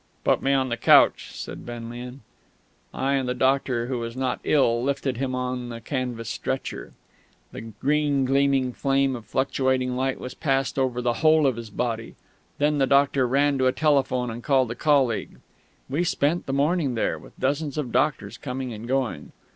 [0.23, 2.21] "Put me on the couch," said Benlian.
[2.91, 6.93] I and the doctor who was not ill lifted him on the canvas stretcher.
[7.51, 12.15] The green gleaming frame of fluctuating light was passed over the whole of his body.
[12.57, 15.37] Then the doctor ran to a telephone and called a colleague....
[15.87, 19.33] We spent the morning there, with dozens of doctors coming and going.